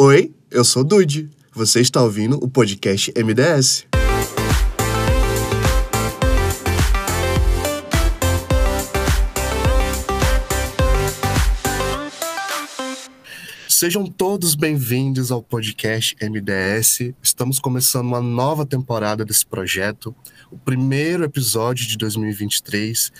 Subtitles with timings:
[0.00, 1.28] Oi, eu sou Dude.
[1.52, 3.87] Você está ouvindo o podcast MDS.
[13.78, 17.14] Sejam todos bem-vindos ao podcast MDS.
[17.22, 20.12] Estamos começando uma nova temporada desse projeto,
[20.50, 23.12] o primeiro episódio de 2023,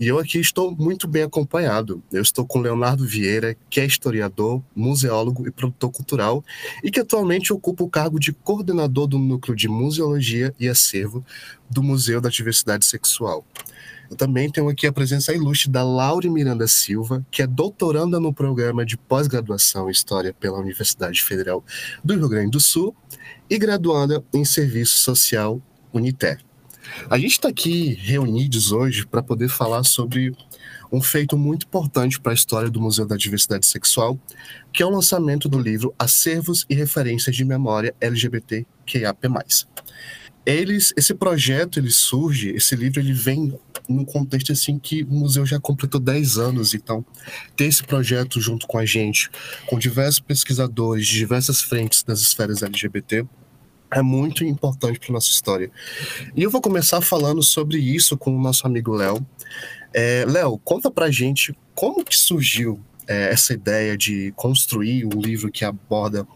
[0.00, 2.02] e eu aqui estou muito bem acompanhado.
[2.10, 6.42] Eu estou com Leonardo Vieira, que é historiador, museólogo e produtor cultural,
[6.82, 11.22] e que atualmente ocupa o cargo de coordenador do Núcleo de Museologia e Acervo
[11.68, 13.44] do Museu da Diversidade Sexual.
[14.10, 18.32] Eu também tenho aqui a presença ilustre da Laure Miranda Silva, que é doutoranda no
[18.32, 21.64] programa de pós-graduação em História pela Universidade Federal
[22.04, 22.94] do Rio Grande do Sul
[23.48, 25.60] e graduanda em Serviço Social
[25.92, 26.38] Uniter.
[27.10, 30.32] A gente está aqui reunidos hoje para poder falar sobre
[30.90, 34.18] um feito muito importante para a história do Museu da Diversidade Sexual,
[34.72, 39.28] que é o lançamento do livro Acervos e Referências de Memória LGBTQIAP+.
[40.46, 43.52] Eles, esse projeto ele surge, esse livro ele vem
[43.88, 47.04] num contexto assim que o museu já completou 10 anos, então
[47.56, 49.28] ter esse projeto junto com a gente,
[49.66, 53.26] com diversos pesquisadores de diversas frentes das esferas LGBT,
[53.90, 55.70] é muito importante para nossa história.
[56.34, 59.24] E eu vou começar falando sobre isso com o nosso amigo Léo.
[59.92, 65.50] É, Léo, conta pra gente como que surgiu é, essa ideia de construir um livro
[65.50, 66.26] que aborda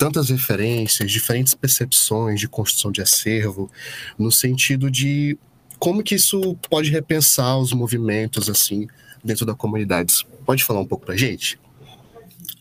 [0.00, 3.70] tantas referências, diferentes percepções de construção de acervo,
[4.18, 5.36] no sentido de
[5.78, 8.88] como que isso pode repensar os movimentos assim
[9.22, 10.26] dentro da comunidade.
[10.46, 11.60] Pode falar um pouco para gente?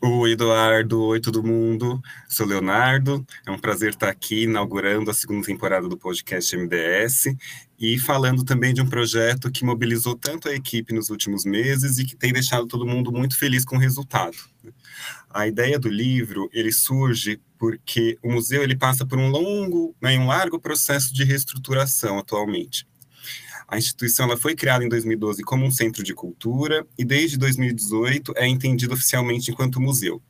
[0.01, 1.01] Oi, Eduardo.
[1.01, 2.01] Oi, todo mundo.
[2.27, 3.25] Sou Leonardo.
[3.47, 7.35] É um prazer estar aqui inaugurando a segunda temporada do podcast MDS
[7.79, 12.05] e falando também de um projeto que mobilizou tanto a equipe nos últimos meses e
[12.05, 14.35] que tem deixado todo mundo muito feliz com o resultado.
[15.29, 20.17] A ideia do livro ele surge porque o museu ele passa por um longo, né,
[20.17, 22.87] um largo processo de reestruturação atualmente.
[23.67, 28.33] A instituição ela foi criada em 2012 como um centro de cultura e desde 2018
[28.35, 30.21] é entendida oficialmente enquanto museu.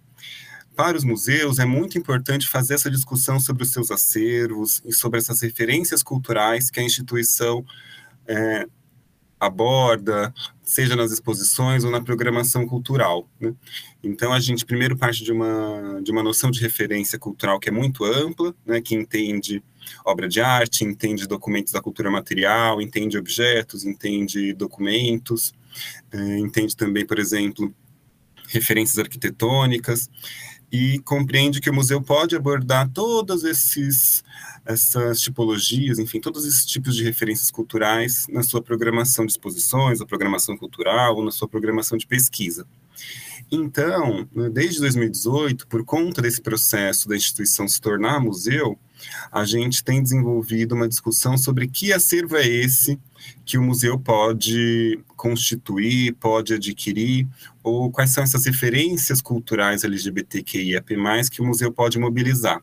[0.76, 5.20] Para os museus é muito importante fazer essa discussão sobre os seus acervos e sobre
[5.20, 7.66] essas referências culturais que a instituição
[8.28, 8.66] é,
[9.40, 13.28] aborda, seja nas exposições ou na programação cultural.
[13.40, 13.54] Né?
[14.04, 17.72] Então, a gente primeiro parte de uma, de uma noção de referência cultural que é
[17.72, 19.64] muito ampla, né, que entende
[20.06, 25.54] obra de arte, entende documentos da cultura material, entende objetos, entende documentos,
[26.12, 27.74] é, entende também, por exemplo,
[28.48, 30.10] referências arquitetônicas,
[30.72, 34.24] e compreende que o museu pode abordar todas esses,
[34.66, 40.06] essas tipologias, enfim, todos esses tipos de referências culturais na sua programação de exposições, na
[40.06, 42.68] programação cultural ou na sua programação de pesquisa.
[43.52, 48.78] Então, desde 2018, por conta desse processo da instituição se tornar museu,
[49.32, 53.00] a gente tem desenvolvido uma discussão sobre que acervo é esse
[53.46, 57.28] que o museu pode constituir, pode adquirir,
[57.64, 60.96] ou quais são essas referências culturais LGBTQIAP+,
[61.32, 62.62] que o museu pode mobilizar.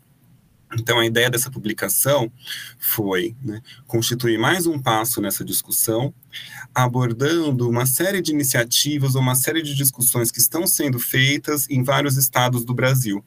[0.75, 2.31] Então, a ideia dessa publicação
[2.79, 6.13] foi né, constituir mais um passo nessa discussão,
[6.75, 11.83] abordando uma série de iniciativas ou uma série de discussões que estão sendo feitas em
[11.83, 13.25] vários estados do Brasil.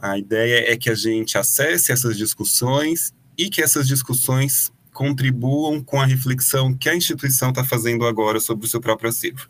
[0.00, 5.98] A ideia é que a gente acesse essas discussões e que essas discussões contribuam com
[5.98, 9.48] a reflexão que a instituição está fazendo agora sobre o seu próprio acervo.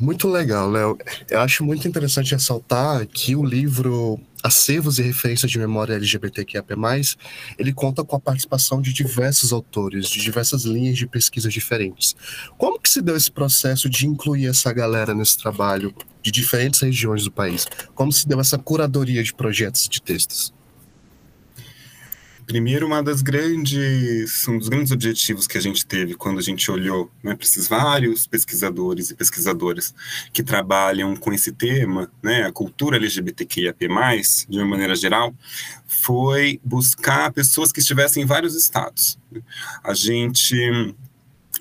[0.00, 0.96] Muito legal, Léo.
[1.28, 6.64] Eu acho muito interessante ressaltar que o livro Acervos e Referências de Memória LGBTQIA+,
[7.58, 12.16] ele conta com a participação de diversos autores, de diversas linhas de pesquisa diferentes.
[12.56, 17.24] Como que se deu esse processo de incluir essa galera nesse trabalho de diferentes regiões
[17.24, 17.66] do país?
[17.94, 20.58] Como se deu essa curadoria de projetos de textos?
[22.50, 26.68] Primeiro, uma das grandes, um dos grandes objetivos que a gente teve quando a gente
[26.68, 29.94] olhou né, para esses vários pesquisadores e pesquisadoras
[30.32, 33.86] que trabalham com esse tema, né, a cultura LGBTQIAP+,
[34.48, 35.32] de uma maneira geral,
[35.86, 39.16] foi buscar pessoas que estivessem em vários estados.
[39.84, 40.92] A gente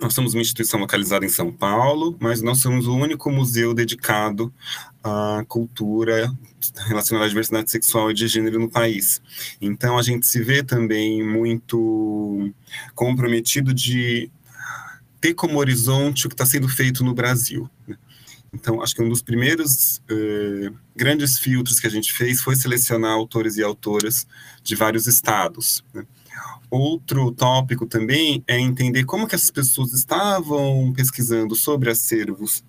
[0.02, 4.52] nós somos uma instituição localizada em São Paulo, mas nós somos o único museu dedicado
[5.04, 6.34] à cultura
[6.76, 9.22] relacionada à diversidade sexual e de gênero no país.
[9.62, 12.52] Então, a gente se vê também muito
[12.96, 14.32] comprometido de
[15.22, 17.70] ter como horizonte o que está sendo feito no Brasil.
[17.88, 17.98] Né?
[18.54, 23.12] Então, acho que um dos primeiros eh, grandes filtros que a gente fez foi selecionar
[23.12, 24.28] autores e autoras
[24.64, 25.84] de vários estados.
[25.94, 26.04] Né?
[26.70, 32.64] Outro tópico também é entender como que essas pessoas estavam pesquisando sobre acervos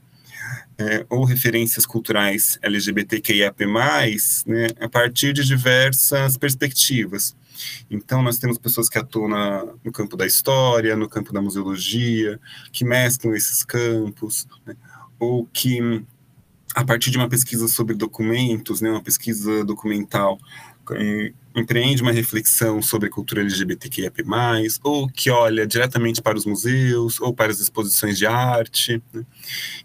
[0.81, 3.67] é, ou referências culturais LGBTQIAP+,
[4.47, 7.37] né, a partir de diversas perspectivas.
[7.91, 12.41] Então, nós temos pessoas que atuam na, no campo da história, no campo da museologia,
[12.73, 14.75] que mesclam esses campos, né,
[15.19, 16.03] ou que,
[16.75, 20.39] a partir de uma pesquisa sobre documentos, né, uma pesquisa documental,
[21.55, 24.13] empreende uma reflexão sobre a cultura LGBTQIA+,
[24.83, 29.25] ou que olha diretamente para os museus, ou para as exposições de arte, né?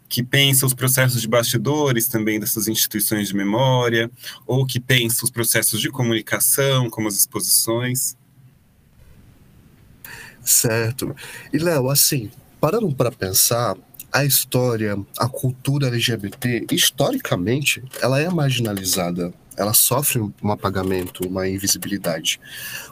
[0.08, 4.10] que pensa os processos de bastidores também dessas instituições de memória,
[4.46, 8.16] ou que pensa os processos de comunicação, como as exposições.
[10.44, 11.16] Certo.
[11.52, 12.30] E, Léo, assim,
[12.62, 13.76] parando para pensar,
[14.14, 22.40] a história, a cultura LGBT, historicamente, ela é marginalizada ela sofre um apagamento, uma invisibilidade.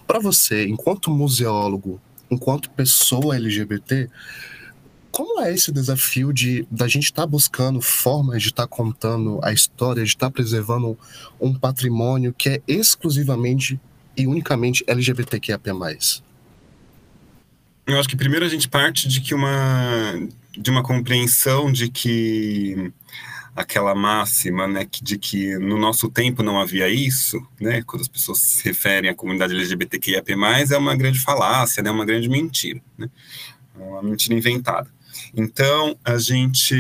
[0.08, 4.10] Para você, enquanto museólogo, enquanto pessoa LGBT,
[5.12, 9.40] como é esse desafio de da gente estar tá buscando formas de estar tá contando
[9.44, 10.98] a história, de estar tá preservando
[11.40, 13.80] um patrimônio que é exclusivamente
[14.18, 15.60] e unicamente LGBTQIA+.
[17.86, 20.28] Eu acho que primeiro a gente parte de que uma
[20.58, 22.92] de uma compreensão de que
[23.56, 28.40] aquela máxima, né, de que no nosso tempo não havia isso, né, quando as pessoas
[28.40, 30.24] se referem à comunidade LGBTQIA+,
[30.72, 33.10] é uma grande falácia, né, uma grande mentira, né,
[33.76, 34.90] uma mentira inventada.
[35.36, 36.76] Então, a gente,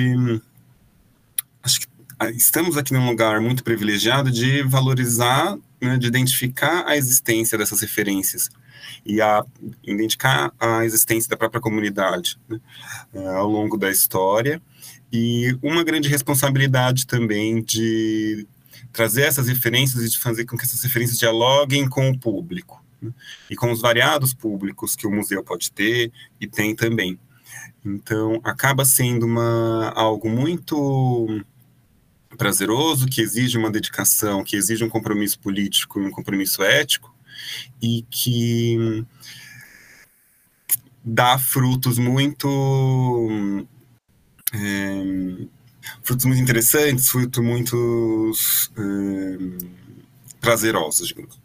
[1.61, 1.87] acho que
[2.19, 7.81] ah, estamos aqui num lugar muito privilegiado de valorizar, né, de identificar a existência dessas
[7.81, 8.49] referências
[9.05, 9.45] e a
[9.83, 12.59] identificar a existência da própria comunidade né,
[13.35, 14.61] ao longo da história
[15.13, 18.47] e uma grande responsabilidade também de
[18.91, 23.11] trazer essas referências e de fazer com que essas referências dialoguem com o público né?
[23.47, 26.11] e com os variados públicos que o museu pode ter
[26.41, 27.19] e tem também.
[27.85, 31.45] Então, acaba sendo uma, algo muito
[32.35, 37.13] prazeroso, que exige uma dedicação, que exige um compromisso político e um compromisso ético,
[37.79, 39.05] e que
[41.03, 43.67] dá frutos muito
[44.53, 45.45] é,
[46.03, 48.31] frutos muito interessantes, frutos muito
[48.77, 49.37] é,
[50.39, 51.43] prazerosos, digamos.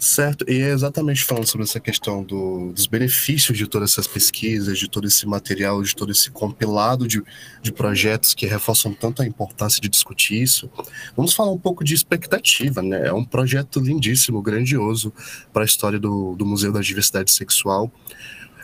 [0.00, 4.78] Certo, e é exatamente falando sobre essa questão do, dos benefícios de todas essas pesquisas,
[4.78, 7.22] de todo esse material, de todo esse compilado de,
[7.60, 10.70] de projetos que reforçam tanto a importância de discutir isso.
[11.14, 13.08] Vamos falar um pouco de expectativa, né?
[13.08, 15.12] É um projeto lindíssimo, grandioso
[15.52, 17.92] para a história do, do Museu da Diversidade Sexual.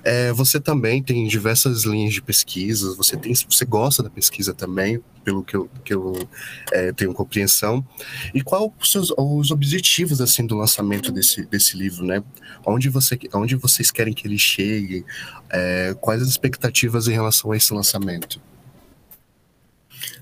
[0.08, 5.02] É, você também tem diversas linhas de pesquisas, você, tem, você gosta da pesquisa também,
[5.24, 6.28] pelo que eu, que eu
[6.70, 7.84] é, tenho compreensão.
[8.32, 12.22] E quais os, os objetivos assim, do lançamento desse, desse livro, né?
[12.64, 15.04] Onde, você, onde vocês querem que ele chegue?
[15.50, 18.40] É, quais as expectativas em relação a esse lançamento?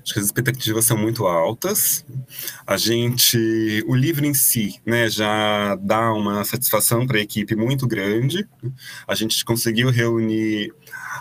[0.04, 2.04] Acho que as expectativas são muito altas.
[2.66, 7.86] A gente, o livro em si, né, já dá uma satisfação para a equipe muito
[7.86, 8.46] grande.
[9.08, 10.74] A gente conseguiu reunir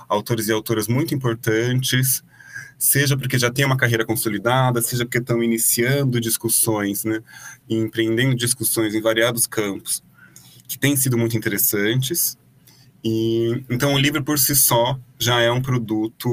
[0.09, 2.21] autores e autoras muito importantes,
[2.77, 7.21] seja porque já tem uma carreira consolidada, seja porque estão iniciando discussões, né,
[7.69, 10.03] empreendendo discussões em variados campos,
[10.68, 12.38] que têm sido muito interessantes.
[13.03, 16.29] E, então, o livro por si só já é um produto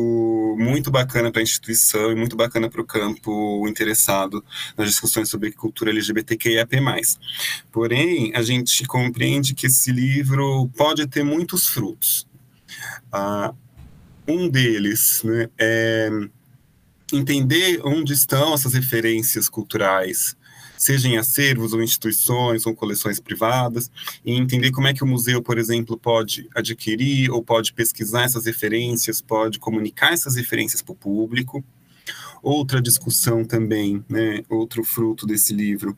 [0.59, 4.45] muito bacana para a instituição e muito bacana para o campo interessado
[4.77, 6.77] nas discussões sobre cultura LGBTQIAP+.
[7.73, 12.27] Porém, a gente compreende que esse livro pode ter muitos frutos.
[13.13, 13.55] Uh,
[14.29, 16.09] um deles né, é
[17.13, 20.37] entender onde estão essas referências culturais
[20.81, 23.91] seja em acervos ou instituições ou coleções privadas,
[24.25, 28.47] e entender como é que o museu, por exemplo, pode adquirir ou pode pesquisar essas
[28.47, 31.63] referências, pode comunicar essas referências para o público.
[32.43, 35.95] Outra discussão também, né, outro fruto desse livro,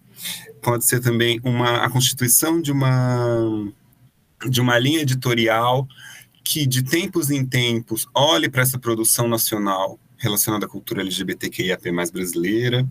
[0.61, 3.73] pode ser também uma, a constituição de uma,
[4.51, 5.87] de uma linha editorial
[6.43, 12.85] que, de tempos em tempos, olhe para essa produção nacional relacionada à cultura LGBTQIAP+, brasileira,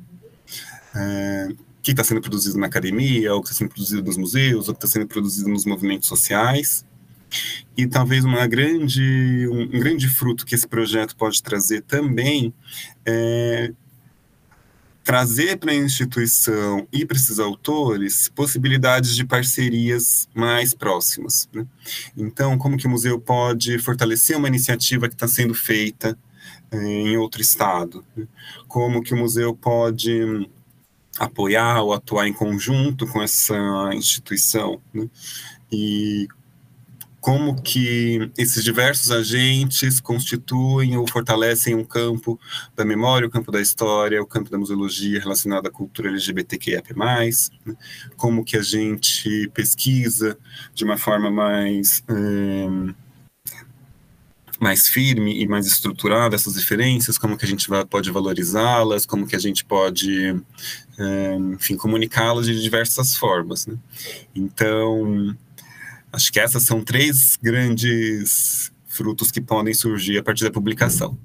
[0.95, 1.49] é,
[1.81, 4.85] que está sendo produzido na academia, ou que está sendo produzido nos museus, ou que
[4.85, 6.85] está sendo produzido nos movimentos sociais.
[7.77, 12.53] E talvez uma grande, um, grande fruto que esse projeto pode trazer também
[13.05, 13.73] é
[15.03, 21.49] trazer para a instituição e para esses autores possibilidades de parcerias mais próximas.
[21.51, 21.65] Né?
[22.15, 26.17] Então, como que o museu pode fortalecer uma iniciativa que está sendo feita
[26.69, 28.05] é, em outro estado?
[28.15, 28.27] Né?
[28.67, 30.47] Como que o museu pode
[31.17, 33.55] apoiar ou atuar em conjunto com essa
[33.93, 34.81] instituição.
[34.93, 35.09] Né?
[35.71, 36.27] E
[37.21, 42.39] como que esses diversos agentes constituem ou fortalecem um campo
[42.75, 46.81] da memória, o campo da história, o campo da museologia relacionado à cultura LGBTQIA+,
[47.65, 47.75] né?
[48.17, 50.37] como que a gente pesquisa
[50.73, 52.03] de uma forma mais...
[52.09, 52.93] Um,
[54.61, 59.25] mais firme e mais estruturada essas diferenças, como que a gente vai, pode valorizá-las, como
[59.25, 60.39] que a gente pode,
[60.99, 63.65] é, enfim, comunicá-las de diversas formas.
[63.65, 63.75] Né?
[64.35, 65.35] Então,
[66.13, 71.17] acho que essas são três grandes frutos que podem surgir a partir da publicação.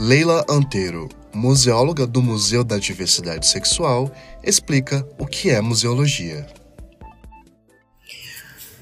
[0.00, 4.14] Leila Anteiro, museóloga do Museu da Diversidade Sexual,
[4.44, 6.46] explica o que é museologia.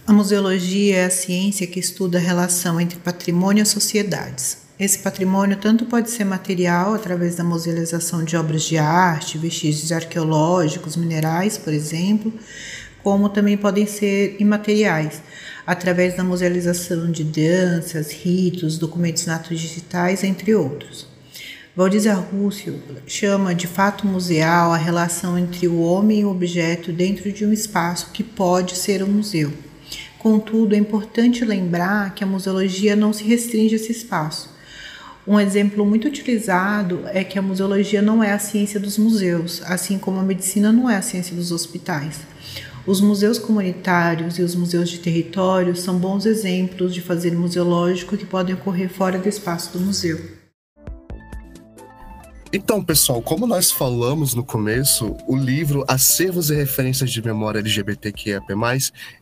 [0.06, 4.58] A museologia é a ciência que estuda a relação entre patrimônio e sociedades.
[4.78, 10.96] Esse patrimônio tanto pode ser material, através da musealização de obras de arte, vestígios arqueológicos,
[10.96, 12.30] minerais, por exemplo,
[13.02, 15.23] como também podem ser imateriais,
[15.66, 21.06] através da musealização de danças, ritos, documentos natos digitais, entre outros.
[21.75, 27.30] Valdizia Rússio chama de fato museal a relação entre o homem e o objeto dentro
[27.30, 29.52] de um espaço que pode ser um museu.
[30.18, 34.56] Contudo, é importante lembrar que a museologia não se restringe a esse espaço.
[35.26, 39.99] Um exemplo muito utilizado é que a museologia não é a ciência dos museus, assim
[39.99, 42.20] como a medicina não é a ciência dos hospitais.
[42.87, 48.25] Os museus comunitários e os museus de território são bons exemplos de fazer museológico que
[48.25, 50.21] podem ocorrer fora do espaço do museu.
[52.52, 58.55] Então, pessoal, como nós falamos no começo, o livro Acervos e Referências de Memória LGBTQIAP+,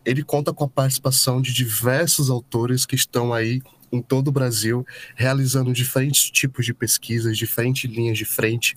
[0.05, 3.63] ele conta com a participação de diversos autores que estão aí
[3.95, 8.75] em todo o Brasil, realizando diferentes tipos de pesquisas, diferentes linhas de frente.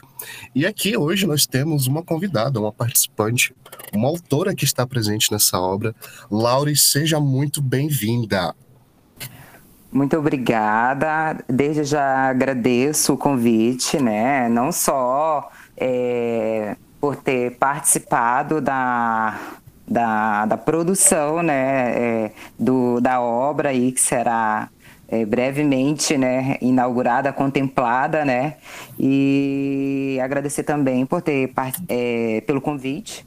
[0.53, 3.53] E aqui hoje nós temos uma convidada, uma participante,
[3.93, 5.95] uma autora que está presente nessa obra.
[6.29, 8.53] Laure, seja muito bem-vinda.
[9.91, 11.37] Muito obrigada.
[11.47, 14.49] Desde já agradeço o convite, né?
[14.49, 19.39] Não só é, por ter participado da,
[19.87, 21.91] da, da produção, né?
[21.91, 24.69] É, do, da obra aí que será
[25.07, 26.57] é, brevemente, né?
[26.61, 28.55] Inaugurada, contemplada, né?
[28.99, 31.51] E agradecer também por ter
[31.87, 33.25] é, pelo convite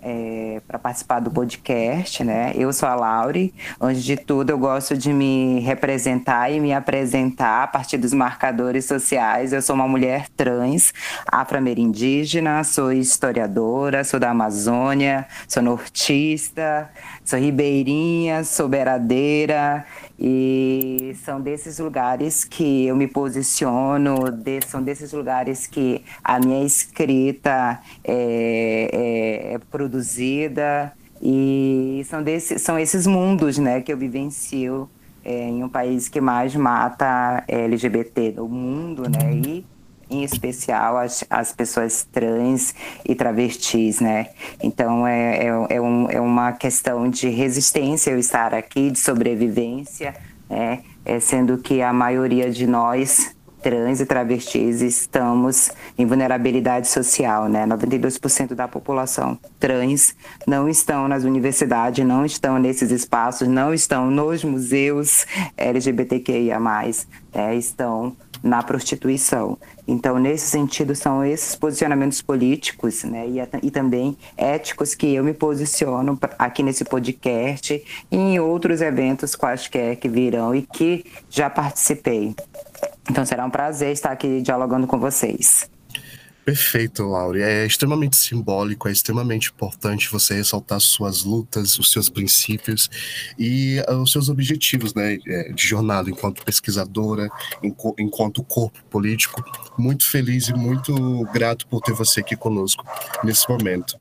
[0.00, 2.52] é, para participar do podcast, né?
[2.54, 3.52] Eu sou a Laure.
[3.80, 8.84] Antes de tudo, eu gosto de me representar e me apresentar a partir dos marcadores
[8.84, 9.52] sociais.
[9.52, 10.92] Eu sou uma mulher trans,
[11.26, 16.88] afro-amerindígena, sou historiadora, sou da Amazônia, sou nortista,
[17.24, 19.84] sou ribeirinha, sou beiradeira
[20.18, 26.64] e são desses lugares que eu me posiciono, de, são desses lugares que a minha
[26.64, 34.88] escrita é, é, é produzida e são, desse, são esses mundos né, que eu vivencio
[35.24, 39.34] é, em um país que mais mata LGBT no mundo, né?
[39.34, 39.64] E
[40.10, 42.74] em especial as, as pessoas trans
[43.04, 44.28] e travestis, né?
[44.62, 50.14] Então é, é, é, um, é uma questão de resistência eu estar aqui, de sobrevivência,
[50.48, 50.80] né?
[51.04, 57.66] É, sendo que a maioria de nós trans e travestis estamos em vulnerabilidade social, né?
[57.66, 60.14] 92% da população trans
[60.46, 66.58] não estão nas universidades, não estão nesses espaços, não estão nos museus LGBTQIA+,
[67.34, 67.56] né?
[67.56, 69.58] estão na prostituição.
[69.86, 75.32] Então, nesse sentido, são esses posicionamentos políticos né, e, e também éticos que eu me
[75.32, 82.34] posiciono aqui nesse podcast e em outros eventos quaisquer que virão e que já participei.
[83.10, 85.68] Então, será um prazer estar aqui dialogando com vocês.
[86.48, 87.42] Perfeito, Laure.
[87.42, 92.88] É extremamente simbólico, é extremamente importante você ressaltar suas lutas, os seus princípios
[93.38, 97.28] e uh, os seus objetivos né, é, de jornada enquanto pesquisadora,
[97.98, 99.44] enquanto corpo político.
[99.78, 102.82] Muito feliz e muito grato por ter você aqui conosco
[103.22, 104.00] nesse momento.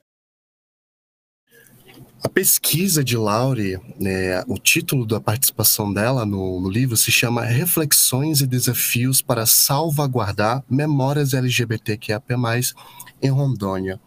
[2.27, 7.46] A pesquisa de Laure, né, o título da participação dela no, no, livro se chama
[7.46, 12.22] Reflexões e Desafios para Salvaguardar Memórias LGBTQIA+,
[13.22, 13.98] em Rondônia.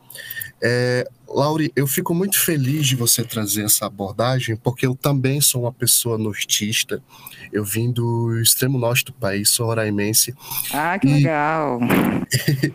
[0.62, 5.62] É, Lauri, eu fico muito feliz de você trazer essa abordagem, porque eu também sou
[5.62, 7.00] uma pessoa nortista.
[7.52, 10.34] Eu vim do extremo norte do país, sou roraimense.
[10.72, 11.80] Ah, que e, legal!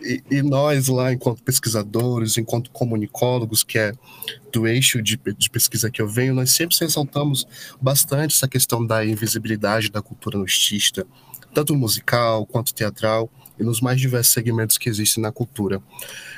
[0.02, 3.92] E, e, nós lá, enquanto pesquisadores, enquanto comunicólogos, que é
[4.52, 7.46] do eixo de, de pesquisa que eu venho, nós sempre ressaltamos
[7.80, 11.06] bastante essa questão da invisibilidade da cultura nortista,
[11.54, 15.82] tanto musical quanto teatral e nos mais diversos segmentos que existem na cultura.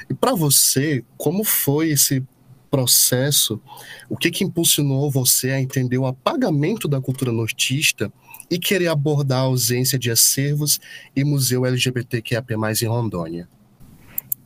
[0.08, 2.22] E para você, como foi esse
[2.70, 3.60] processo?
[4.08, 8.12] O que que impulsionou você a entender o apagamento da cultura nortista
[8.50, 10.80] e querer abordar a ausência de acervos
[11.14, 12.44] e museu LGBTQIA+
[12.82, 13.48] em Rondônia?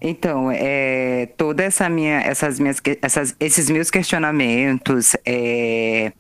[0.05, 6.13] Então, é, toda essa minha, essas minhas, essas, esses meus questionamentos, é,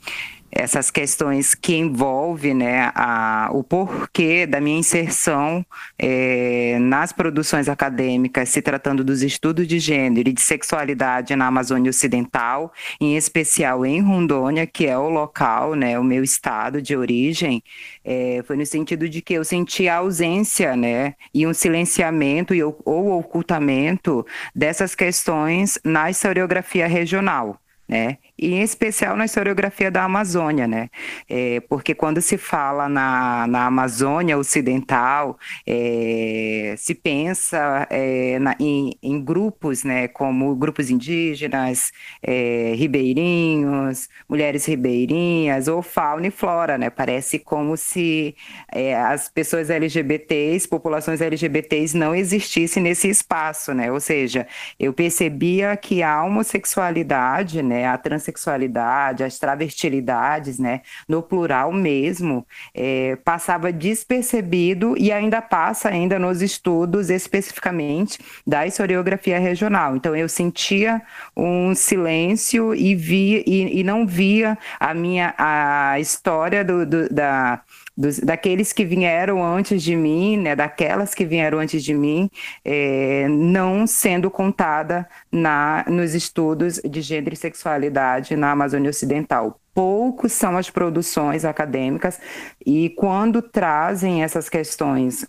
[0.54, 5.64] essas questões que envolvem né, a, o porquê da minha inserção
[5.98, 11.88] é, nas produções acadêmicas, se tratando dos estudos de gênero e de sexualidade na Amazônia
[11.88, 17.62] Ocidental, em especial em Rondônia, que é o local, né, o meu estado de origem,
[18.04, 22.62] é, foi no sentido de que eu senti a ausência né, e um silenciamento e,
[22.62, 27.58] ou, ou ocultamento dessas questões na historiografia regional.
[27.88, 28.18] Né?
[28.42, 30.90] E em especial na historiografia da Amazônia, né?
[31.28, 38.98] É, porque quando se fala na, na Amazônia Ocidental, é, se pensa é, na, em,
[39.00, 46.90] em, grupos, né, como grupos indígenas, é, ribeirinhos, mulheres ribeirinhas, ou fauna e flora, né?
[46.90, 48.34] Parece como se
[48.72, 53.92] é, as pessoas LGBTs, populações LGBTs não existissem nesse espaço, né?
[53.92, 54.48] Ou seja,
[54.80, 62.46] eu percebia que a homossexualidade, né, a trans transexualidade, as travestilidades, né, no plural mesmo,
[62.74, 69.96] é, passava despercebido e ainda passa ainda nos estudos especificamente da historiografia regional.
[69.96, 71.02] Então eu sentia
[71.36, 77.60] um silêncio e via e, e não via a minha a história do, do da
[77.96, 82.30] dos, daqueles que vieram antes de mim, né, daquelas que vieram antes de mim,
[82.64, 89.58] é, não sendo contada na, nos estudos de gênero e sexualidade na Amazônia Ocidental.
[89.74, 92.20] Poucos são as produções acadêmicas
[92.64, 95.26] e quando trazem essas questões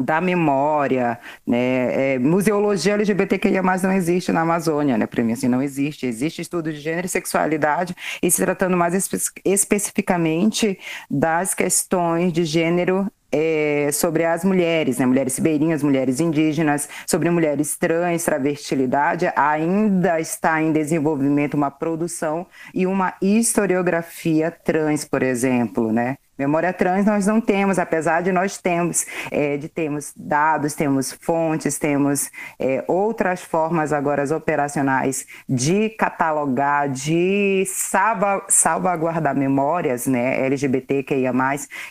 [0.00, 2.14] da memória, né?
[2.14, 5.06] É, museologia LGBTQIA+, não existe na Amazônia, né?
[5.06, 6.06] Para mim, assim, não existe.
[6.06, 10.78] Existe estudo de gênero e sexualidade e se tratando mais espe especificamente
[11.10, 17.76] das questões de gênero é, sobre as mulheres, né, mulheres ribeirinhas, mulheres indígenas, sobre mulheres
[17.76, 26.16] trans, travestilidade, ainda está em desenvolvimento uma produção e uma historiografia trans, por exemplo, né?
[26.40, 31.78] Memória trans nós não temos, apesar de nós termos, é, de termos dados, temos fontes,
[31.78, 41.30] temos é, outras formas agora operacionais de catalogar, de salva, salvaguardar memórias né, LGBTQIA+,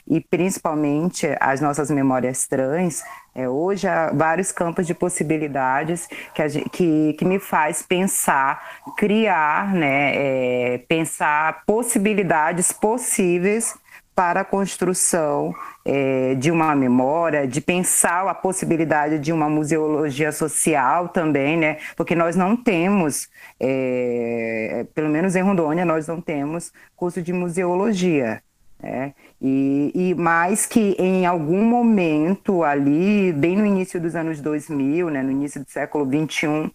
[0.07, 3.03] e principalmente as nossas memórias trans,
[3.35, 9.75] é, hoje há vários campos de possibilidades que, gente, que, que me faz pensar, criar,
[9.75, 13.77] né, é, pensar possibilidades possíveis
[14.19, 15.55] para a construção
[15.85, 21.77] é, de uma memória, de pensar a possibilidade de uma museologia social também, né?
[21.95, 28.43] Porque nós não temos, é, pelo menos em Rondônia, nós não temos curso de museologia.
[28.83, 29.13] Né?
[29.41, 35.23] E, e mais que em algum momento ali, bem no início dos anos 2000, né,
[35.23, 36.69] no início do século 21,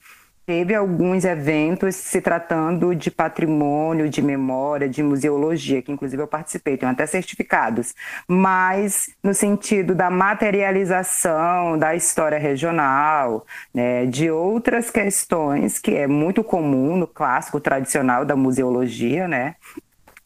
[0.47, 6.77] Teve alguns eventos se tratando de patrimônio, de memória, de museologia, que inclusive eu participei,
[6.77, 7.95] tenho até certificados,
[8.29, 16.45] mas no sentido da materialização da história regional, né, de outras questões que é muito
[16.45, 19.55] comum no clássico tradicional da museologia, né,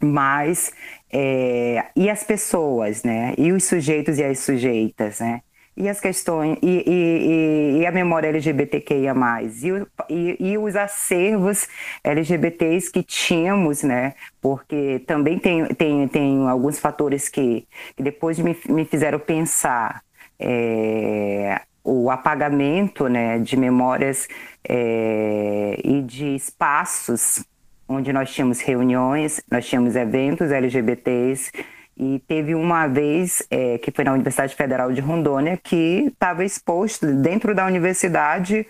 [0.00, 0.72] mas
[1.12, 5.42] é, e as pessoas, né, e os sujeitos e as sujeitas, né,
[5.78, 9.14] e as questões e, e, e, a memória LGBTQIA+,
[10.10, 11.68] e, e, e os acervos
[12.02, 14.14] LGBTs que tínhamos, né?
[14.40, 20.02] Porque também tem, tem, tem alguns fatores que, que depois me, me fizeram pensar
[20.36, 24.26] é, o apagamento né, de memórias
[24.68, 27.44] é, e de espaços
[27.88, 31.50] onde nós tínhamos reuniões, nós tínhamos eventos LGBTs,
[31.98, 37.06] e teve uma vez, é, que foi na Universidade Federal de Rondônia, que estava exposto
[37.06, 38.66] dentro da universidade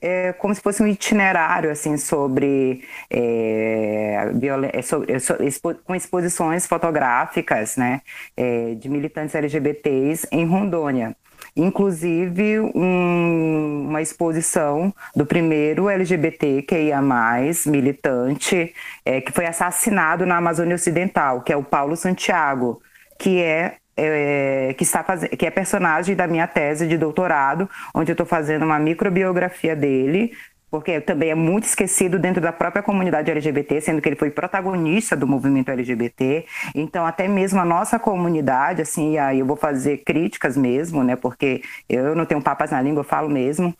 [0.00, 4.30] é, como se fosse um itinerário assim sobre, é,
[4.72, 8.00] é sobre, é, expo, com exposições fotográficas né,
[8.36, 11.16] é, de militantes LGBTs em Rondônia
[11.56, 20.26] inclusive um, uma exposição do primeiro LGBT que ia mais militante é, que foi assassinado
[20.26, 22.82] na Amazônia Ocidental, que é o Paulo Santiago,
[23.18, 25.24] que é é, que, está faz...
[25.24, 30.32] que é personagem da minha tese de doutorado, onde eu estou fazendo uma microbiografia dele,
[30.74, 35.16] porque também é muito esquecido dentro da própria comunidade LGBT, sendo que ele foi protagonista
[35.16, 36.44] do movimento LGBT.
[36.74, 41.14] Então, até mesmo a nossa comunidade, assim, aí eu vou fazer críticas mesmo, né?
[41.14, 43.72] Porque eu não tenho papas na língua, eu falo mesmo.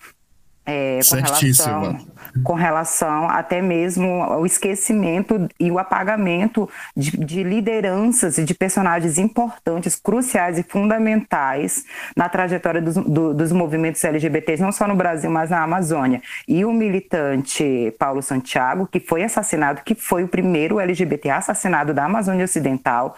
[0.67, 2.07] É, com, relação,
[2.43, 9.19] com relação até mesmo ao esquecimento e o apagamento de, de, lideranças e de personagens
[9.19, 11.85] importantes, cruciais e fundamentais
[12.17, 16.23] na trajetória dos, do, dos movimentos LGBTs, não só no Brasil, mas na Amazônia.
[16.49, 22.07] E o militante Paulo Santiago, que foi assassinado, que foi o primeiro LGBT assassinado da
[22.07, 23.15] Amazônia Ocidental,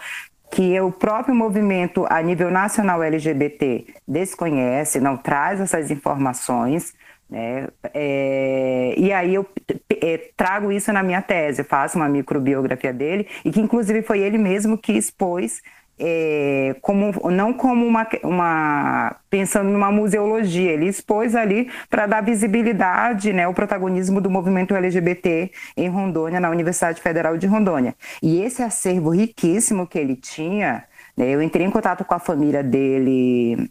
[0.51, 6.93] que o próprio movimento a nível nacional LGBT desconhece, não traz essas informações.
[7.29, 7.67] Né?
[7.93, 9.45] É, e aí eu
[9.89, 14.37] é, trago isso na minha tese, faço uma microbiografia dele, e que inclusive foi ele
[14.37, 15.61] mesmo que expôs
[15.99, 23.33] é, como, não como uma, uma pensando numa museologia, ele expôs ali para dar visibilidade,
[23.33, 27.95] né, o protagonismo do movimento LGBT em Rondônia, na Universidade Federal de Rondônia.
[28.21, 30.83] E esse acervo riquíssimo que ele tinha,
[31.15, 33.69] né, eu entrei em contato com a família dele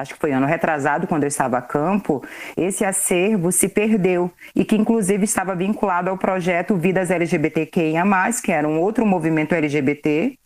[0.00, 2.22] acho que foi ano retrasado, quando eu estava a campo,
[2.56, 8.04] esse acervo se perdeu e que inclusive estava vinculado ao projeto Vidas LGBTQIA+,
[8.42, 10.38] que era um outro movimento LGBT,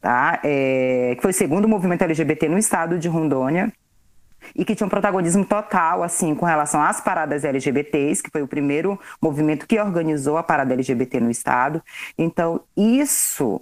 [0.00, 0.40] tá?
[0.44, 3.72] É, que foi o segundo movimento LGBT no estado de Rondônia,
[4.54, 8.48] e que tinha um protagonismo total, assim, com relação às paradas LGBTs, que foi o
[8.48, 11.82] primeiro movimento que organizou a parada LGBT no Estado.
[12.16, 13.60] Então, isso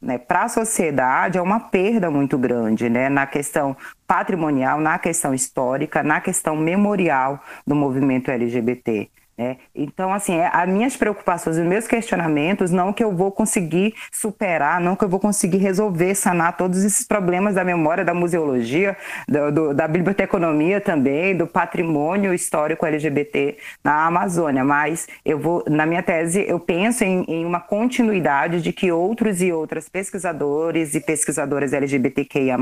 [0.00, 5.34] né, para a sociedade é uma perda muito grande, né, na questão patrimonial, na questão
[5.34, 9.10] histórica, na questão memorial do movimento LGBT.
[9.38, 9.58] Né?
[9.72, 14.80] Então, assim, é, as minhas preocupações, os meus questionamentos, não que eu vou conseguir superar,
[14.80, 18.96] não que eu vou conseguir resolver, sanar todos esses problemas da memória, da museologia,
[19.28, 25.86] do, do, da biblioteconomia também, do patrimônio histórico LGBT na Amazônia, mas eu vou, na
[25.86, 31.00] minha tese, eu penso em, em uma continuidade de que outros e outras pesquisadores e
[31.00, 32.58] pesquisadoras LGBTQIA+,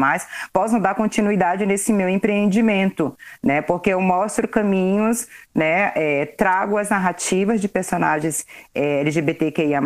[0.53, 3.63] possam dar continuidade nesse meu empreendimento, né?
[3.63, 5.93] Porque eu mostro caminhos, né?
[5.95, 9.81] É, trago trago as narrativas de personagens é, LGBTQIA+,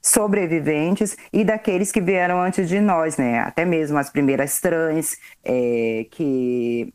[0.00, 3.40] sobreviventes e daqueles que vieram antes de nós, né?
[3.40, 6.94] Até mesmo as primeiras trans, é, que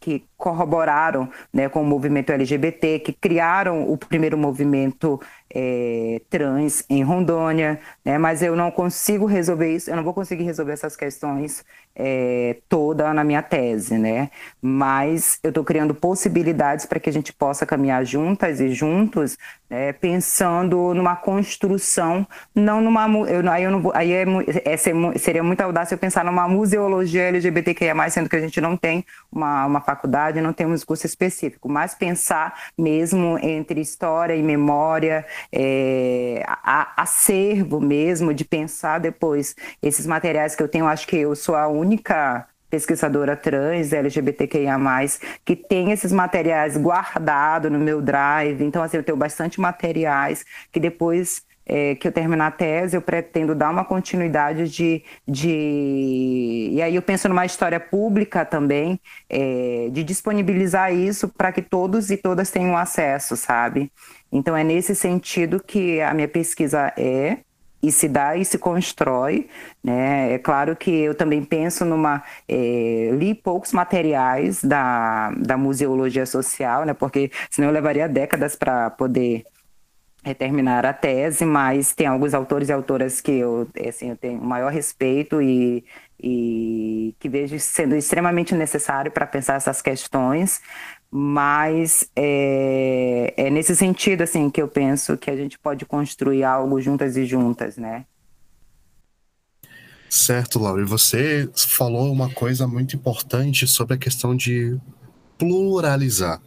[0.00, 5.18] que corroboraram né, com o movimento LGBT, que criaram o primeiro movimento
[5.54, 10.44] é, trans em Rondônia, né, mas eu não consigo resolver isso, eu não vou conseguir
[10.44, 11.64] resolver essas questões
[11.98, 14.30] é, toda na minha tese, né?
[14.62, 19.36] Mas eu estou criando possibilidades para que a gente possa caminhar juntas e juntos,
[19.68, 23.06] né, pensando numa construção, não numa.
[23.28, 24.24] Eu, aí eu não aí é,
[24.64, 24.76] é,
[25.18, 29.66] seria muito audácia eu pensar numa museologia LGBTQIA, sendo que a gente não tem uma,
[29.66, 37.02] uma faculdade, não temos curso específico, mas pensar mesmo entre história e memória, é, a,
[37.02, 41.68] acervo mesmo, de pensar depois esses materiais que eu tenho, acho que eu sou a
[41.68, 44.78] única pesquisadora trans LGBTQIA+,
[45.44, 48.62] que tem esses materiais guardados no meu drive.
[48.62, 53.02] Então, assim, eu tenho bastante materiais que depois é, que eu terminar a tese, eu
[53.02, 55.02] pretendo dar uma continuidade de...
[55.26, 56.70] de...
[56.72, 62.10] E aí eu penso numa história pública também, é, de disponibilizar isso para que todos
[62.10, 63.92] e todas tenham acesso, sabe?
[64.30, 67.38] Então, é nesse sentido que a minha pesquisa é,
[67.82, 69.48] e se dá e se constrói.
[69.82, 70.32] Né?
[70.32, 72.22] É claro que eu também penso numa.
[72.48, 76.94] É, li poucos materiais da, da museologia social, né?
[76.94, 79.44] porque senão eu levaria décadas para poder
[80.24, 84.40] é, terminar a tese, mas tem alguns autores e autoras que eu, assim, eu tenho
[84.42, 85.84] maior respeito e,
[86.20, 90.60] e que vejo sendo extremamente necessário para pensar essas questões
[91.10, 96.80] mas é, é, nesse sentido assim que eu penso que a gente pode construir algo
[96.80, 98.04] juntas e juntas, né?
[100.08, 100.84] Certo, Laura.
[100.86, 104.78] Você falou uma coisa muito importante sobre a questão de
[105.36, 106.40] pluralizar,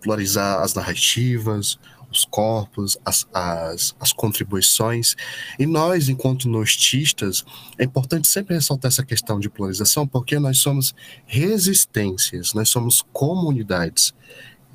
[0.00, 1.78] pluralizar as narrativas,
[2.14, 5.14] os corpos, as, as, as contribuições.
[5.58, 7.44] E nós, enquanto nostistas,
[7.78, 10.94] é importante sempre ressaltar essa questão de polarização, porque nós somos
[11.26, 14.14] resistências, nós somos comunidades.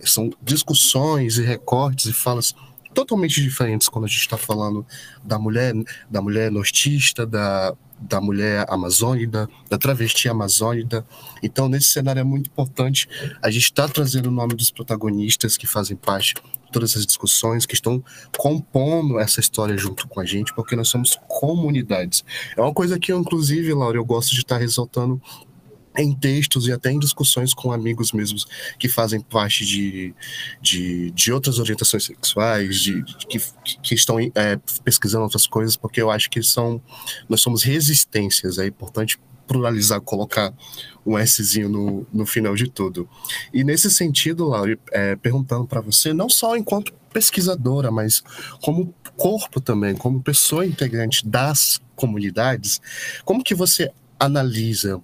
[0.02, 2.54] São discussões e recortes e falas
[2.94, 4.86] totalmente diferentes quando a gente está falando
[5.24, 5.74] da mulher,
[6.10, 11.06] da mulher nostista, da, da mulher amazônica, da travesti amazônica.
[11.44, 13.08] Então, nesse cenário é muito importante
[13.42, 16.34] a gente estar tá trazendo o nome dos protagonistas que fazem parte
[16.72, 18.04] todas essas discussões, que estão
[18.38, 22.24] compondo essa história junto com a gente, porque nós somos comunidades.
[22.56, 25.22] É uma coisa que, inclusive, Laura, eu gosto de estar ressaltando
[25.98, 28.46] em textos e até em discussões com amigos mesmos
[28.78, 30.14] que fazem parte de,
[30.62, 33.42] de, de outras orientações sexuais, de, de que,
[33.82, 36.82] que estão é, pesquisando outras coisas, porque eu acho que são
[37.28, 40.54] nós somos resistências, é importante pluralizar, colocar
[41.04, 43.10] um Szinho no, no final de tudo.
[43.52, 48.22] E nesse sentido, Laura, é, perguntando para você, não só enquanto pesquisadora, mas
[48.62, 52.80] como corpo também, como pessoa integrante das comunidades,
[53.26, 55.02] como que você analisa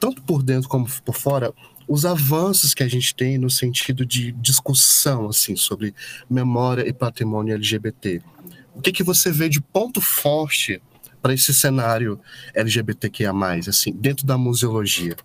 [0.00, 1.52] tanto por dentro como por fora,
[1.86, 5.94] os avanços que a gente tem no sentido de discussão assim sobre
[6.30, 8.22] memória e patrimônio LGBT.
[8.74, 10.80] O que que você vê de ponto forte
[11.20, 12.20] para esse cenário
[12.54, 13.32] LGBTQIA+,
[13.68, 15.16] assim, dentro da museologia?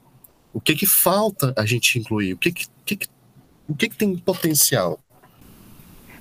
[0.53, 2.34] O que que falta a gente incluir?
[2.34, 3.08] O que que, que,
[3.67, 4.99] o que que tem potencial?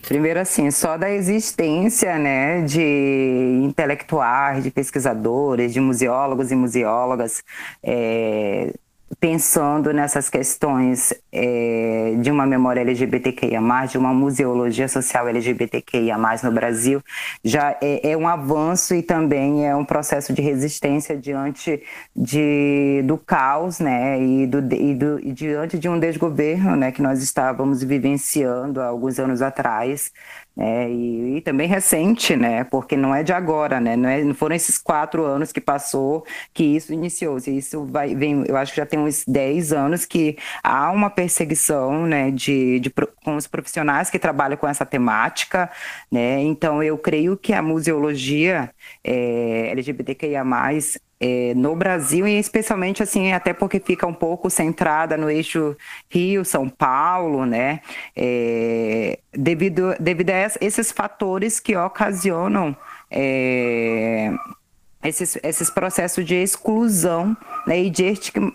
[0.02, 7.42] Primeiro, assim, só da existência né, de intelectuais, de pesquisadores, de museólogos e museólogas,
[7.82, 8.74] é,
[9.20, 17.03] pensando nessas questões é, de uma memória LGBTQIA+, de uma museologia social LGBTQIA+, no Brasil,
[17.44, 21.83] já é, é, um avanço e também é um processo de resistência diante
[22.14, 27.03] de, do caos, né, e, do, e, do, e diante de um desgoverno, né, que
[27.03, 30.12] nós estávamos vivenciando há alguns anos atrás,
[30.57, 32.65] é, e, e, também recente, né?
[32.65, 33.97] Porque não é de agora, né?
[33.97, 37.38] Não, é, não foram esses quatro anos que passou que isso iniciou.
[37.38, 42.07] Isso vai, vem, eu acho que já tem uns dez anos que há uma perseguição,
[42.07, 42.31] né?
[42.31, 42.91] De, de
[43.25, 45.71] com os profissionais que trabalham com essa temática,
[46.11, 46.41] né?
[46.43, 48.71] Então eu creio que a museologia
[49.03, 50.45] é, LGBTQIA+,
[51.22, 55.76] é, no Brasil e especialmente assim até porque fica um pouco centrada no eixo
[56.11, 57.80] Rio São Paulo né?
[58.16, 62.76] É, devido devido a esses fatores que ocasionam
[63.08, 64.32] é,
[65.04, 67.37] esses, esses processos de exclusão
[67.68, 68.04] né, e de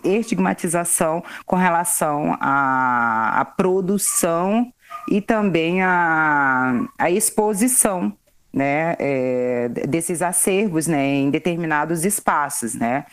[0.04, 4.70] estigmatização com relação à, à produção
[5.10, 8.12] e também à, à exposição
[8.52, 13.04] né, é, desses acervos né, em determinados espaços, né?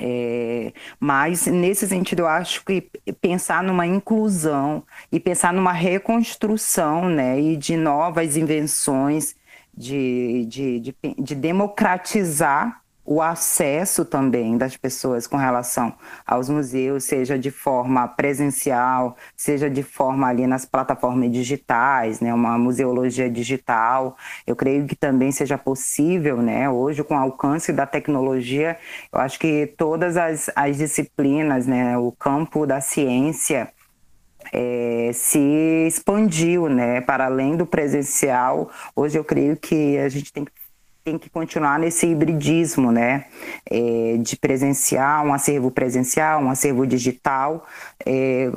[0.00, 2.88] É, mas nesse sentido eu acho que
[3.20, 9.34] pensar numa inclusão e pensar numa reconstrução né, e de novas invenções
[9.76, 15.94] de, de, de, de democratizar o acesso também das pessoas com relação
[16.26, 22.58] aos museus, seja de forma presencial, seja de forma ali nas plataformas digitais, né, uma
[22.58, 24.14] museologia digital.
[24.46, 28.76] Eu creio que também seja possível, né, hoje com o alcance da tecnologia,
[29.10, 33.72] eu acho que todas as, as disciplinas, né, o campo da ciência,
[34.52, 38.70] é, se expandiu, né, para além do presencial.
[38.94, 40.57] Hoje eu creio que a gente tem que
[41.08, 43.24] tem que continuar nesse hibridismo, né?
[43.64, 47.66] É, de presencial, um acervo presencial, um acervo digital.
[48.04, 48.50] É,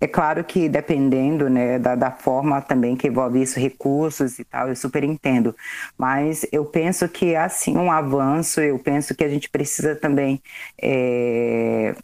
[0.00, 4.68] é claro que dependendo né, da, da, forma também que envolve isso, recursos e tal,
[4.68, 5.54] eu super entendo.
[5.98, 10.42] Mas eu penso que há sim um avanço, eu penso que a gente precisa também
[10.80, 11.94] é,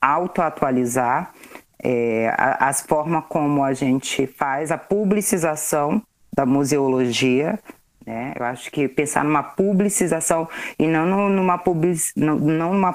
[0.00, 1.34] auto-atualizar
[1.82, 6.00] é, as formas como a gente faz a publicização
[6.34, 7.58] da museologia,
[8.06, 8.34] né?
[8.38, 12.92] Eu acho que pensar numa publicização e não numa, public, não, numa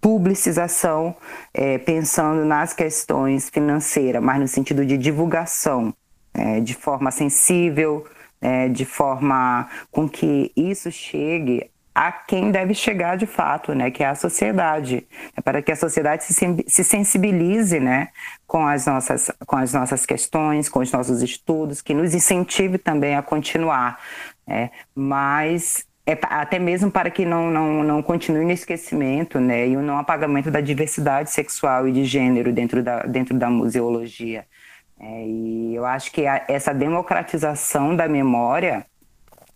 [0.00, 1.14] publicização
[1.52, 5.94] é, pensando nas questões financeiras, mas no sentido de divulgação,
[6.34, 8.06] é, de forma sensível,
[8.40, 14.02] é, de forma com que isso chegue a quem deve chegar de fato, né, que
[14.02, 16.34] é a sociedade, é para que a sociedade se,
[16.66, 18.08] se sensibilize, né,
[18.46, 23.16] com as nossas com as nossas questões, com os nossos estudos, que nos incentive também
[23.16, 23.98] a continuar,
[24.50, 29.76] é, mas é, até mesmo para que não, não, não continue no esquecimento né, e
[29.76, 34.44] o não apagamento da diversidade sexual e de gênero dentro da, dentro da museologia.
[34.98, 38.84] É, e eu acho que a, essa democratização da memória,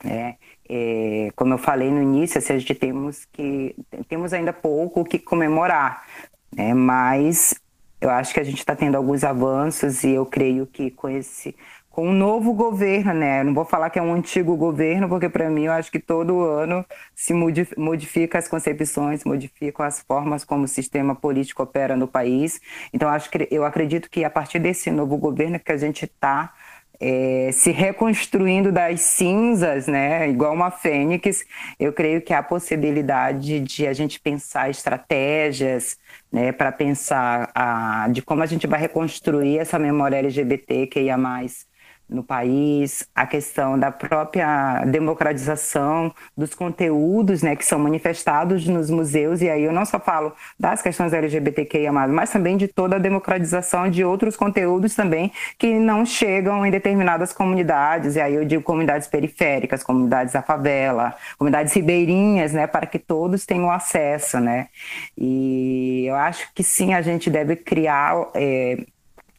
[0.03, 0.37] né,
[0.69, 3.75] é, como eu falei no início, assim, a gente temos que
[4.09, 6.05] temos ainda pouco o que comemorar,
[6.55, 7.55] né, mas
[8.01, 11.57] eu acho que a gente está tendo alguns avanços e eu creio que com esse
[11.95, 13.45] com um novo governo, né?
[13.45, 16.43] Não vou falar que é um antigo governo, porque para mim eu acho que todo
[16.43, 22.61] ano se modifica as concepções, modificam as formas como o sistema político opera no país.
[22.93, 26.53] Então acho que eu acredito que a partir desse novo governo que a gente está
[27.01, 31.45] é, se reconstruindo das cinzas, né, igual uma fênix,
[31.79, 35.97] eu creio que há a possibilidade de a gente pensar estratégias,
[36.33, 41.17] né, para pensar a, de como a gente vai reconstruir essa memória LGBT que ia
[41.17, 41.73] mais
[42.09, 49.41] no país, a questão da própria democratização dos conteúdos né, que são manifestados nos museus,
[49.41, 53.91] e aí eu não só falo das questões LGBTQIA, mas também de toda a democratização
[53.91, 59.09] de outros conteúdos também que não chegam em determinadas comunidades, e aí eu digo comunidades
[59.09, 64.69] periféricas, comunidades da favela, comunidades ribeirinhas, né, para que todos tenham acesso, né,
[65.17, 68.85] e eu acho que sim, a gente deve criar é,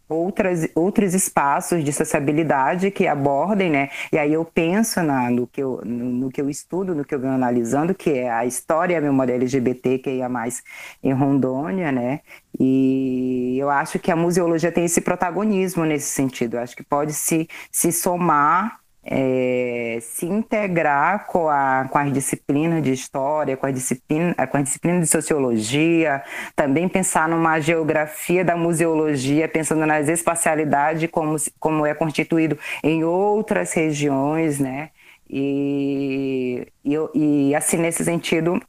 [0.07, 3.89] outras, outros espaços de sociabilidade que abordem, né?
[4.11, 7.13] E aí eu penso na, no, que eu, no, no, que eu estudo, no que
[7.15, 10.63] eu venho analisando, que é a história e a memória LGBT, que ia mais
[11.03, 12.21] em Rondônia, né?
[12.59, 16.55] E eu acho que a museologia tem esse protagonismo nesse sentido.
[16.55, 22.81] Eu acho que pode se, se somar é, se integrar com, a, com as disciplinas
[22.81, 26.23] de história, com a, disciplina, com a disciplina de sociologia,
[26.55, 33.73] também pensar numa geografia da museologia, pensando nas espacialidades, como, como é constituído em outras
[33.73, 34.89] regiões, né?
[35.29, 38.59] E, e, e assim, nesse sentido,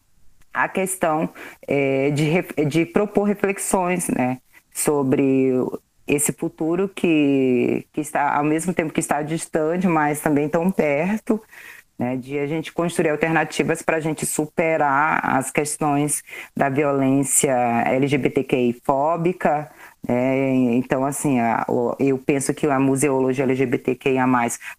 [0.53, 1.31] a questão
[1.67, 4.39] é, de, de propor reflexões, né?
[4.77, 5.53] sobre
[6.07, 11.43] esse futuro que, que está, ao mesmo tempo que está distante, mas também tão perto,
[11.99, 16.23] né, de a gente construir alternativas para a gente superar as questões
[16.55, 17.53] da violência
[17.87, 19.71] LGBTQI fóbica.
[20.07, 21.67] Né, então, assim, a,
[21.99, 24.27] eu penso que a museologia LGBTQIA+,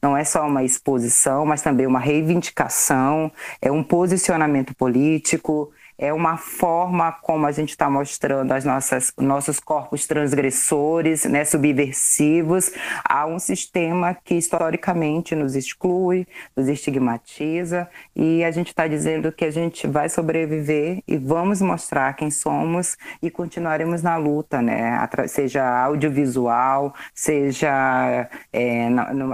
[0.02, 6.38] não é só uma exposição, mas também uma reivindicação, é um posicionamento político, é uma
[6.38, 12.72] forma como a gente está mostrando as nossas nossos corpos transgressores, né, subversivos,
[13.04, 19.46] a um sistema que historicamente nos exclui, nos estigmatiza e a gente está dizendo que
[19.46, 25.66] a gente vai sobreviver e vamos mostrar quem somos e continuaremos na luta, né, seja
[25.84, 28.88] audiovisual, seja é,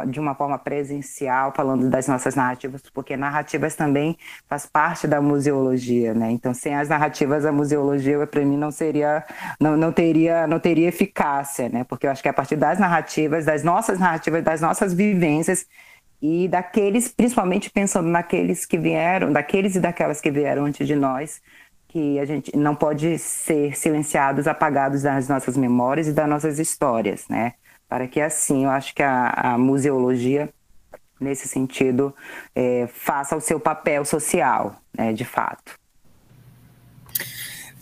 [0.08, 6.14] de uma forma presencial, falando das nossas narrativas, porque narrativas também faz parte da museologia,
[6.14, 9.24] né, então sem as narrativas, a museologia para mim não seria,
[9.60, 11.84] não, não teria, não teria eficácia, né?
[11.84, 15.66] Porque eu acho que é a partir das narrativas, das nossas narrativas, das nossas vivências
[16.22, 21.42] e daqueles, principalmente pensando naqueles que vieram, daqueles e daquelas que vieram antes de nós,
[21.88, 27.28] que a gente não pode ser silenciados, apagados das nossas memórias e das nossas histórias,
[27.30, 27.54] né?
[27.90, 30.50] Para que assim, eu acho que a, a museologia
[31.24, 32.14] nesse sentido,
[32.54, 35.80] é, faça o seu papel social, né, de fato.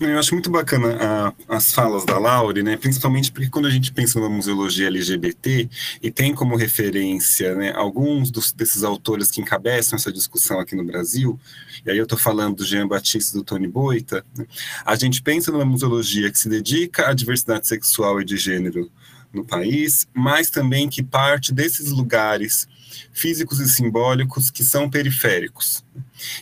[0.01, 2.75] Eu acho muito bacana a, as falas da Laure, né?
[2.75, 5.69] principalmente porque quando a gente pensa numa museologia LGBT
[6.01, 10.83] e tem como referência né, alguns dos, desses autores que encabeçam essa discussão aqui no
[10.83, 11.39] Brasil,
[11.85, 14.47] e aí eu estou falando do Jean Batista e do Tony Boita, né?
[14.83, 18.89] a gente pensa numa museologia que se dedica à diversidade sexual e de gênero
[19.31, 22.67] no país, mas também que parte desses lugares
[23.13, 25.85] físicos e simbólicos que são periféricos.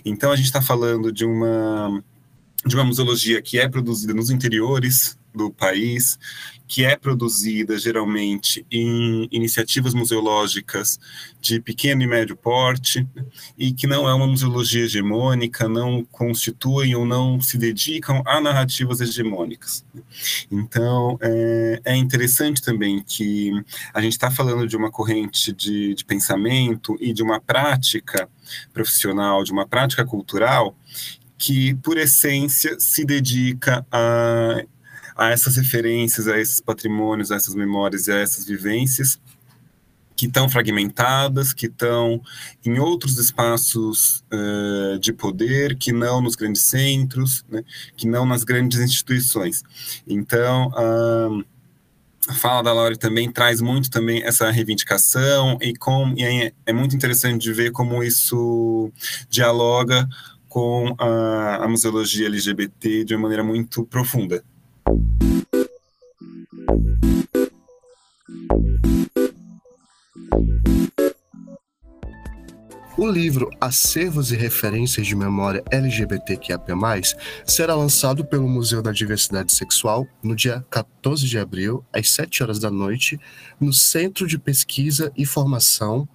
[0.05, 2.01] Então a gente está falando de uma
[2.65, 6.19] de uma museologia que é produzida nos interiores do país,
[6.67, 10.99] que é produzida geralmente em iniciativas museológicas
[11.41, 13.07] de pequeno e médio porte,
[13.57, 19.01] e que não é uma museologia hegemônica, não constituem ou não se dedicam a narrativas
[19.01, 19.83] hegemônicas.
[20.51, 23.51] Então, é, é interessante também que
[23.93, 28.29] a gente está falando de uma corrente de, de pensamento e de uma prática
[28.73, 30.75] profissional, de uma prática cultural
[31.39, 34.61] que, por essência, se dedica a,
[35.15, 39.17] a essas referências, a esses patrimônios, a essas memórias e a essas vivências
[40.17, 42.21] que estão fragmentadas, que estão
[42.65, 47.63] em outros espaços uh, de poder, que não nos grandes centros, né,
[47.95, 49.63] que não nas grandes instituições.
[50.05, 50.73] Então,
[52.27, 56.73] a fala da Laura também traz muito também essa reivindicação e, com, e é, é
[56.73, 58.91] muito interessante de ver como isso
[59.29, 60.05] dialoga
[60.49, 64.43] com a, a museologia LGBT de uma maneira muito profunda.
[72.97, 76.59] O livro Acervos e Referências de Memória LGBTQIA+,
[77.45, 82.59] será lançado pelo Museu da Diversidade Sexual no dia 14 de abril, às 7 horas
[82.59, 83.17] da noite,
[83.57, 86.09] no Centro de Pesquisa e Formação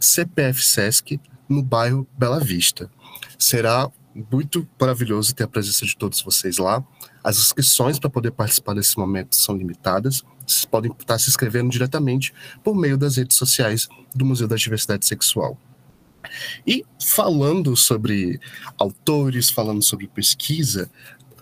[0.00, 2.90] CPF Sesc, no bairro Bela Vista.
[3.38, 6.84] Será muito maravilhoso ter a presença de todos vocês lá.
[7.22, 10.22] As inscrições para poder participar desse momento são limitadas.
[10.46, 12.32] Vocês podem estar se inscrevendo diretamente
[12.64, 15.56] por meio das redes sociais do Museu da Diversidade Sexual.
[16.66, 18.40] E falando sobre
[18.78, 20.90] autores, falando sobre pesquisa,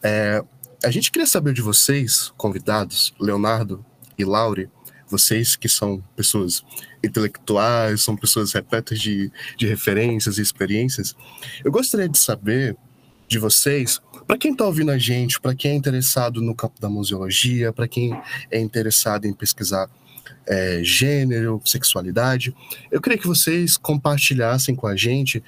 [0.03, 0.42] é,
[0.84, 3.84] a gente queria saber de vocês, convidados, Leonardo
[4.16, 4.70] e Laure,
[5.09, 6.62] vocês que são pessoas
[7.02, 11.16] intelectuais, são pessoas repletas de, de referências e experiências,
[11.64, 12.76] eu gostaria de saber
[13.28, 16.88] de vocês, para quem está ouvindo a gente, para quem é interessado no campo da
[16.88, 18.18] museologia, para quem
[18.50, 19.88] é interessado em pesquisar
[20.47, 22.55] é, gênero, sexualidade.
[22.91, 25.43] Eu queria que vocês compartilhassem com a gente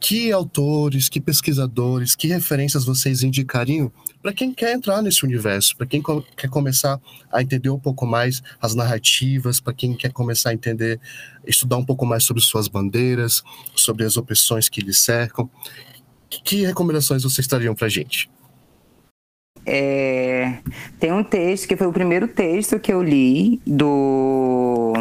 [0.00, 5.86] que autores, que pesquisadores, que referências vocês indicariam para quem quer entrar nesse universo, para
[5.86, 6.02] quem
[6.36, 7.00] quer começar
[7.32, 11.00] a entender um pouco mais as narrativas, para quem quer começar a entender,
[11.46, 13.42] estudar um pouco mais sobre suas bandeiras,
[13.74, 15.48] sobre as opressões que lhe cercam.
[16.28, 18.28] Que recomendações vocês trariam para a gente?
[19.66, 20.58] É,
[21.00, 24.92] tem um texto que foi o primeiro texto que eu li do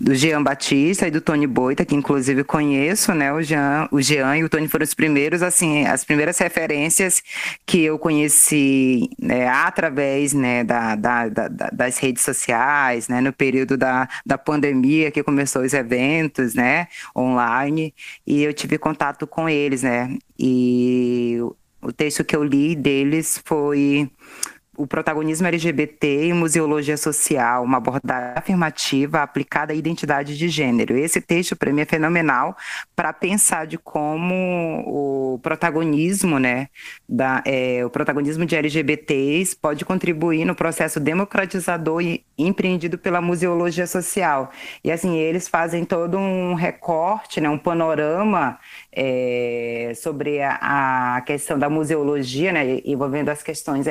[0.00, 3.32] do Jean Batista e do Tony Boita, que inclusive conheço, né?
[3.32, 7.22] O Jean, o Jean e o Tony foram os primeiros, assim, as primeiras referências
[7.64, 13.20] que eu conheci né, através né, da, da, da, das redes sociais, né?
[13.20, 16.88] No período da, da pandemia que começou os eventos, né?
[17.16, 17.94] Online,
[18.26, 20.16] e eu tive contato com eles, né?
[20.38, 21.38] E
[21.82, 24.08] o texto que eu li deles foi
[24.76, 30.96] o protagonismo LGBT e museologia social, uma abordagem afirmativa aplicada à identidade de gênero.
[30.96, 32.56] Esse texto, para mim, é fenomenal
[32.96, 36.68] para pensar de como o protagonismo, né,
[37.06, 43.86] da, é, o protagonismo de LGBTs pode contribuir no processo democratizador e empreendido pela museologia
[43.86, 44.50] social.
[44.82, 48.58] E, assim, eles fazem todo um recorte, né, um panorama
[48.90, 53.86] é, sobre a, a, questão da museologia, né, envolvendo as questões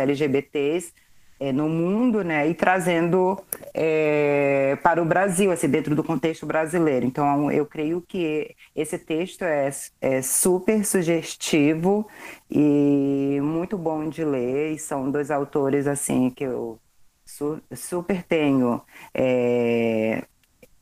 [1.40, 3.36] É, no mundo, né, e trazendo
[3.74, 7.04] é, para o Brasil, assim, dentro do contexto brasileiro.
[7.04, 9.70] Então, eu creio que esse texto é,
[10.00, 12.08] é super sugestivo
[12.50, 14.74] e muito bom de ler.
[14.74, 16.80] E são dois autores assim que eu
[17.26, 18.82] su super tenho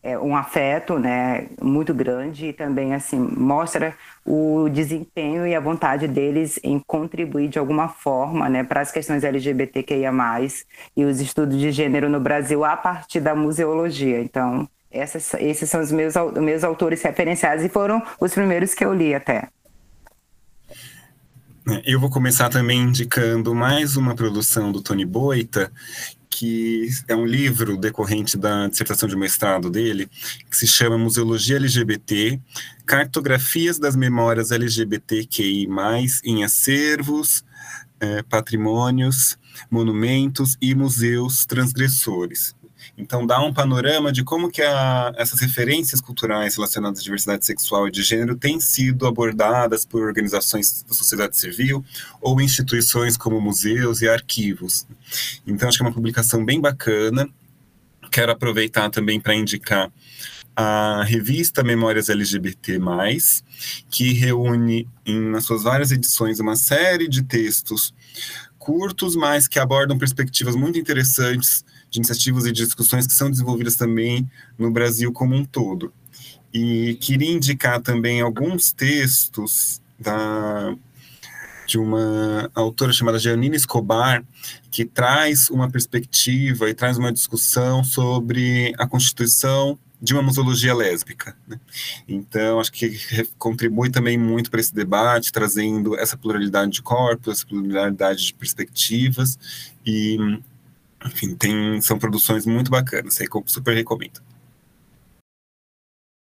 [0.09, 3.95] é, um afeto né, muito grande e também assim mostra
[4.25, 9.23] o desempenho e a vontade deles em contribuir de alguma forma né, para as questões
[9.23, 10.11] LGBTQIA+,
[10.95, 14.21] e os estudos de gênero no Brasil a partir da museologia.
[14.21, 18.93] Então, essas, esses são os meus, meus autores referenciados e foram os primeiros que eu
[18.93, 19.49] li até.
[21.85, 25.71] Eu vou começar também indicando mais uma produção do Tony Boita,
[26.29, 30.09] que é um livro decorrente da dissertação de mestrado dele,
[30.49, 32.39] que se chama Museologia LGBT,
[32.85, 35.67] Cartografias das Memórias LGBTQI+,
[36.23, 37.43] em acervos,
[37.99, 39.37] eh, patrimônios,
[39.69, 42.55] monumentos e museus transgressores.
[42.99, 47.87] Então, dá um panorama de como que a, essas referências culturais relacionadas à diversidade sexual
[47.87, 51.83] e de gênero têm sido abordadas por organizações da sociedade civil
[52.21, 54.85] ou instituições como museus e arquivos.
[55.47, 57.29] Então, acho que é uma publicação bem bacana.
[58.11, 59.89] Quero aproveitar também para indicar
[60.53, 62.77] a revista Memórias LGBT+,
[63.89, 67.93] que reúne em, nas suas várias edições uma série de textos
[68.57, 74.29] curtos, mas que abordam perspectivas muito interessantes de iniciativas e discussões que são desenvolvidas também
[74.57, 75.91] no Brasil como um todo.
[76.53, 80.75] E queria indicar também alguns textos da,
[81.67, 84.23] de uma autora chamada Janine Escobar,
[84.71, 91.35] que traz uma perspectiva e traz uma discussão sobre a constituição de uma museologia lésbica.
[91.47, 91.59] Né?
[92.07, 92.97] Então, acho que
[93.37, 99.37] contribui também muito para esse debate, trazendo essa pluralidade de corpos, essa pluralidade de perspectivas,
[99.85, 100.17] e
[101.05, 104.21] enfim, tem, são produções muito bacanas, super recomendo.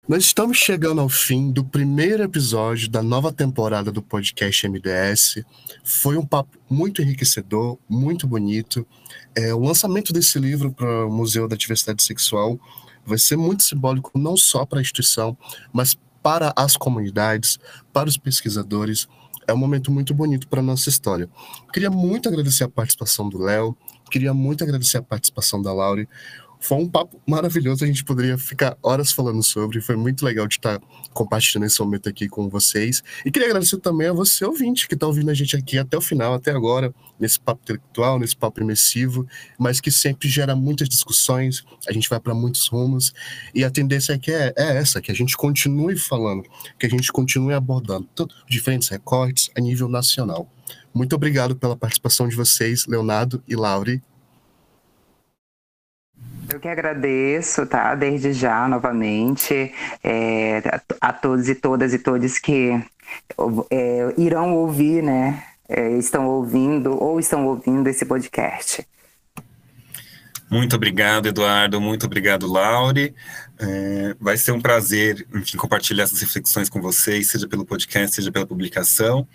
[0.08, 5.44] Nós estamos chegando ao fim do primeiro episódio da nova temporada do podcast MDS.
[5.84, 8.88] Foi um papo muito enriquecedor, muito bonito.
[9.36, 12.58] É, o lançamento desse livro para o Museu da Diversidade Sexual
[13.06, 15.38] vai ser muito simbólico não só para a instituição,
[15.74, 17.60] mas para as comunidades,
[17.92, 19.10] para os pesquisadores.
[19.46, 21.30] É um momento muito bonito para a nossa história.
[21.74, 23.76] Queria muito agradecer a participação do Léo,
[24.10, 26.08] Queria muito agradecer a participação da Laure.
[26.60, 30.56] Foi um papo maravilhoso, a gente poderia ficar horas falando sobre, foi muito legal de
[30.56, 30.82] estar
[31.14, 33.04] compartilhando esse momento aqui com vocês.
[33.24, 36.02] E queria agradecer também a você, ouvinte, que está ouvindo a gente aqui até o
[36.02, 39.28] final, até agora, nesse papo intelectual, nesse papo imersivo,
[39.58, 43.14] mas que sempre gera muitas discussões, a gente vai para muitos rumos,
[43.54, 46.44] e a tendência aqui é, é essa, que a gente continue falando,
[46.80, 48.08] que a gente continue abordando
[48.50, 50.52] diferentes recortes a nível nacional.
[50.94, 54.02] Muito obrigado pela participação de vocês, Leonardo e Laure.
[56.52, 57.94] Eu que agradeço, tá?
[57.94, 59.74] Desde já, novamente,
[60.04, 62.72] é, a, a, todos e todas e todos que
[63.70, 65.44] é, irão ouvir, né?
[65.68, 68.88] É, estão ouvindo ou estão ouvindo esse podcast.
[70.50, 71.82] Muito obrigado, Eduardo.
[71.82, 73.14] Muito obrigado, Laure.
[73.60, 78.32] É, vai ser um prazer, enfim, compartilhar essas reflexões com vocês, seja pelo podcast, seja
[78.32, 79.28] pela publicação.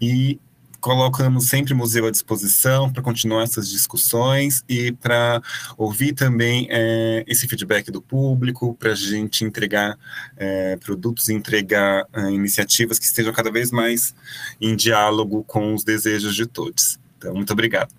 [0.00, 0.40] E
[0.86, 5.42] colocamos sempre o museu à disposição para continuar essas discussões e para
[5.76, 9.98] ouvir também é, esse feedback do público, para a gente entregar
[10.36, 14.14] é, produtos, entregar é, iniciativas que estejam cada vez mais
[14.60, 17.00] em diálogo com os desejos de todos.
[17.18, 17.92] Então, muito obrigado.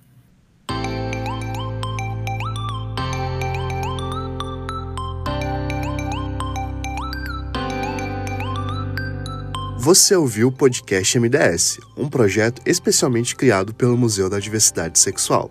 [9.88, 15.50] Você ouviu o podcast MDS, um projeto especialmente criado pelo Museu da Diversidade Sexual.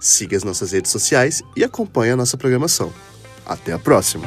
[0.00, 2.92] Siga as nossas redes sociais e acompanhe a nossa programação.
[3.46, 4.26] Até a próxima!